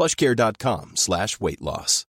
[0.00, 2.06] plushcare.com slash weight loss.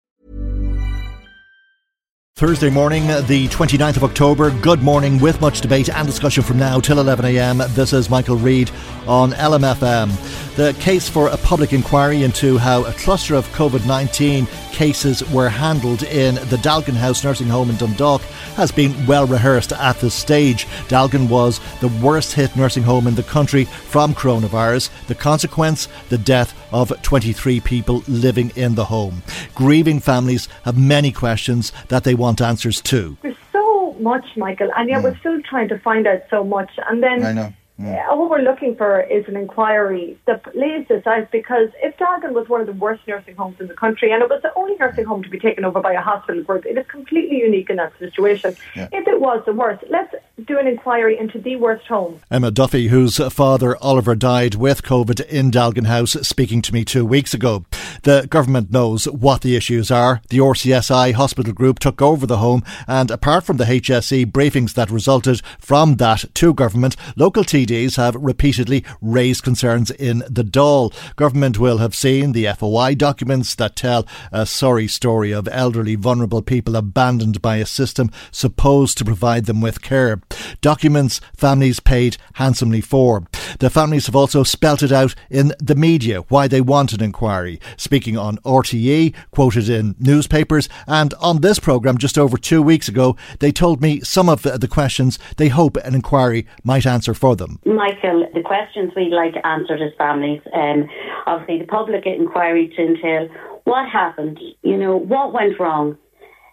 [2.36, 4.52] Thursday morning, the 29th of October.
[4.62, 7.68] Good morning with much debate and discussion from now till 11am.
[7.76, 8.72] This is Michael Reade
[9.08, 10.56] on LMFM.
[10.56, 14.48] The case for a public inquiry into how a cluster of COVID 19
[14.80, 18.22] cases were handled in the Dealgan House nursing home in Dundalk
[18.56, 20.68] has been well rehearsed at this stage.
[20.88, 24.90] Dealgan was the worst hit nursing home in the country from coronavirus.
[25.08, 29.22] The consequence, the death of 23 people living in the home.
[29.54, 33.18] Grieving families have many questions that they want answers to.
[33.22, 35.04] There's so much, Michael, and yet Mm.
[35.04, 36.72] we're still trying to find out so much.
[36.90, 37.54] And then I know.
[37.80, 38.12] Mm.
[38.12, 42.34] uh, what we're looking for is an inquiry that lays this out because if Dealgan
[42.34, 44.76] was one of the worst nursing homes in the country and it was the only
[44.76, 47.78] nursing home to be taken over by a hospital group, it is completely unique in
[47.78, 48.56] that situation.
[48.76, 50.14] If it was the worst, let's
[50.46, 52.20] do an inquiry into the worst home.
[52.30, 57.06] Emma Duffy, whose father Oliver died with COVID in Dealgan House, speaking to me two
[57.06, 57.66] weeks ago.
[58.04, 60.22] The government knows what the issues are.
[60.30, 64.92] The RCSI hospital group took over the home, and apart from the HSE briefings that
[64.92, 70.94] resulted from that to government, local TDs have repeatedly raised concerns in the Dáil.
[71.16, 76.42] Government will have seen the FOI documents that tell a sorry story of elderly, vulnerable
[76.42, 80.22] people abandoned by a system supposed to provide them with care.
[80.62, 83.24] Documents families paid handsomely for.
[83.60, 87.60] The families have also spelt it out in the media why they want an inquiry,
[87.78, 93.16] speaking on RTE, quoted in newspapers, and on this programme just over two weeks ago,
[93.40, 97.60] they told me some of the questions they hope an inquiry might answer for them.
[97.66, 100.88] Michael, the questions we'd like answered as families, um,
[101.26, 103.28] obviously the public inquiry to entail
[103.64, 105.98] what happened, you know, what went wrong.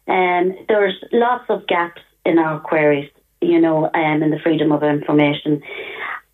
[0.09, 4.83] Um, there's lots of gaps in our queries, you know, um, in the freedom of
[4.83, 5.63] information.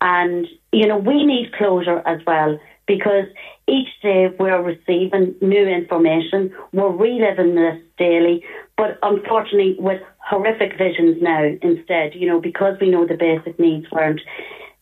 [0.03, 3.25] And, you know, we need closure as well because
[3.67, 6.53] each day we're receiving new information.
[6.73, 8.43] We're reliving this daily,
[8.75, 13.89] but unfortunately with horrific visions now instead, you know, because we know the basic needs
[13.93, 14.19] weren't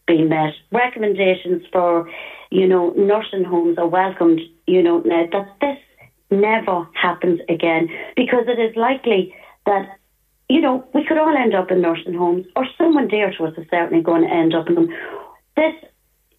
[0.07, 0.53] being met.
[0.71, 2.09] Recommendations for,
[2.49, 5.77] you know, nursing homes are welcomed, you know, now that this
[6.31, 9.35] never happens again because it is likely
[9.67, 9.87] that
[10.51, 13.53] you know, we could all end up in nursing homes, or someone dear to us
[13.57, 14.89] is certainly going to end up in them.
[15.55, 15.73] This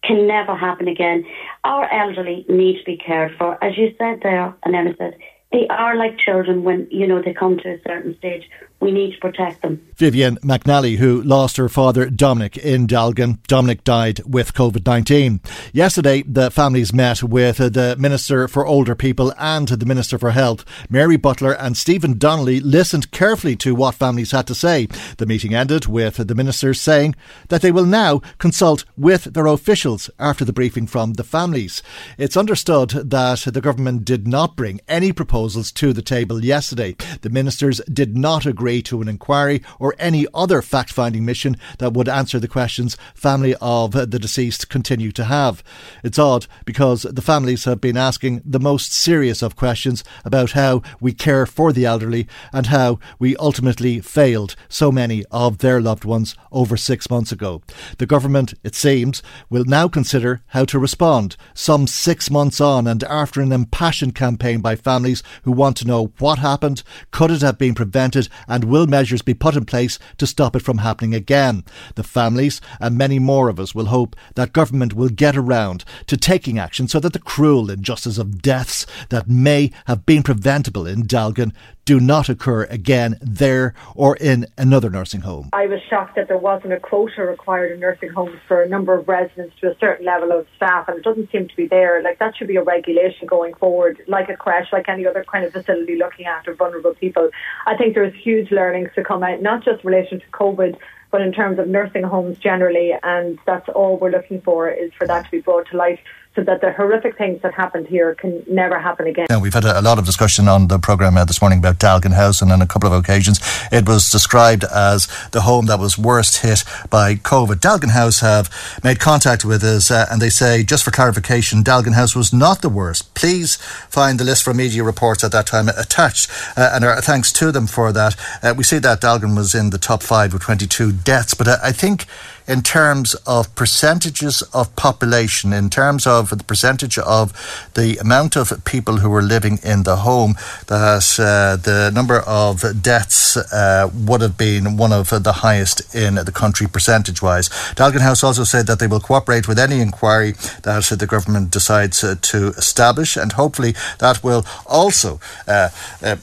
[0.03, 1.25] can never happen again.
[1.63, 3.61] Our elderly need to be cared for.
[3.63, 5.17] As you said there, and Emma said,
[5.53, 8.49] they are like children when, you know, they come to a certain stage.
[8.79, 9.81] We need to protect them.
[9.95, 13.41] Vivian McNally, who lost her father Dominic in Dealgan.
[13.47, 15.39] Dominic died with COVID 19.
[15.71, 20.65] Yesterday, the families met with the Minister for Older People and the Minister for Health.
[20.89, 24.87] Mary Butler and Stephen Donnelly listened carefully to what families had to say.
[25.17, 27.15] The meeting ended with the ministers saying
[27.47, 31.83] that they will now consult with their officials after the briefing from the families.
[32.17, 36.95] It's understood that the government did not bring any proposals to the table yesterday.
[37.19, 41.91] The ministers did not agree to an inquiry or any other fact finding mission that
[41.91, 45.61] would answer the questions family of the deceased continue to have.
[46.01, 50.81] It's odd because the families have been asking the most serious of questions about how
[51.01, 56.05] we care for the elderly and how we ultimately failed so many of their loved
[56.05, 57.61] ones over six months ago.
[57.97, 61.35] The government, it seems, will now consider how to respond.
[61.53, 66.13] Some six months on and after an impassioned campaign by families who want to know
[66.19, 70.27] what happened, could it have been prevented, and will measures be put in place to
[70.27, 71.63] stop it from happening again?
[71.95, 76.17] The families and many more of us will hope that government will get around to
[76.17, 81.03] taking action so that the cruel injustice of deaths that may have been preventable in
[81.03, 81.53] Dealgan
[81.85, 85.49] do not occur again there or in another nursing home.
[85.53, 88.97] I was shocked that there wasn't a quota required in nursing homes for a number
[88.97, 92.01] of residents to a certain level of staff, and it doesn't seem to be there.
[92.01, 95.25] Like that should be a regulation going forward, like a crash, like any other other
[95.31, 97.29] kind of facility looking after vulnerable people.
[97.65, 100.77] I think there's huge learnings to come out, not just relation to COVID,
[101.11, 105.05] but in terms of nursing homes generally, and that's all we're looking for is for
[105.05, 105.99] that to be brought to light
[106.35, 109.27] so that the horrific things that happened here can never happen again.
[109.29, 111.77] Yeah, we've had a, a lot of discussion on the programme uh, this morning about
[111.77, 113.39] Dealgan House, and on a couple of occasions
[113.71, 117.55] it was described as the home that was worst hit by COVID.
[117.55, 118.49] Dealgan House have
[118.83, 122.61] made contact with us, uh, and they say, just for clarification, Dealgan House was not
[122.61, 123.13] the worst.
[123.13, 123.57] Please
[123.89, 127.51] find the list from media reports at that time attached, uh, and our thanks to
[127.51, 128.15] them for that.
[128.41, 131.57] Uh, we see that Dealgan was in the top five with 22 deaths, but uh,
[131.61, 132.07] I think
[132.47, 137.31] in terms of percentages of population, in terms of the percentage of
[137.73, 140.35] the amount of people who were living in the home,
[140.67, 146.15] that uh, the number of deaths uh, would have been one of the highest in
[146.15, 147.49] the country percentage wise.
[147.75, 152.03] Dealgan House also said that they will cooperate with any inquiry that the government decides
[152.03, 155.19] uh, to establish, and hopefully that will also.
[155.47, 155.69] Uh,
[156.01, 156.15] uh,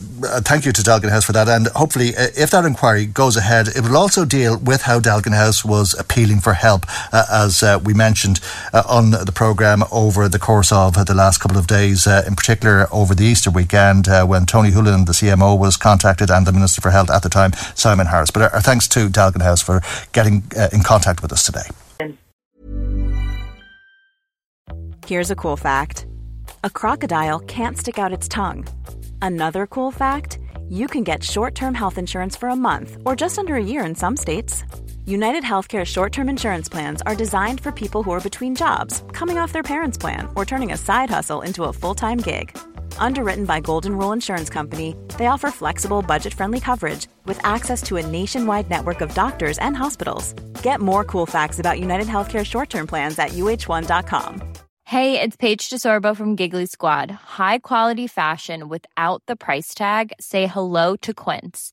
[0.43, 3.69] thank you to Dealgan House for that, and hopefully, uh, if that inquiry goes ahead,
[3.69, 7.79] it will also deal with how Dealgan House was appealing for help, uh, as uh,
[7.85, 8.41] we mentioned
[8.73, 12.89] uh, on the programme over the course of the last couple of days, in particular
[12.93, 16.91] over the Easter weekend when Tony Holohan, the CMO, was contacted and the Minister for
[16.91, 18.31] Health at the time, Simon Harris.
[18.31, 19.81] But our thanks to Dealgan House for
[20.13, 20.43] getting
[20.73, 21.69] in contact with us today.
[25.07, 26.07] Here's a cool fact
[26.65, 28.67] a crocodile can't stick out its tongue.
[29.23, 33.39] Another cool fact you can get short term health insurance for a month or just
[33.39, 34.65] under a year in some states.
[35.11, 39.39] United Healthcare short term insurance plans are designed for people who are between jobs, coming
[39.39, 42.57] off their parents' plan, or turning a side hustle into a full time gig.
[42.99, 47.97] Underwritten by Golden Rule Insurance Company, they offer flexible, budget friendly coverage with access to
[47.97, 50.33] a nationwide network of doctors and hospitals.
[50.63, 54.43] Get more cool facts about United Healthcare short term plans at uhone.com.
[54.85, 57.11] Hey, it's Paige DeSorbo from Giggly Squad.
[57.11, 60.13] High quality fashion without the price tag?
[60.21, 61.73] Say hello to Quince.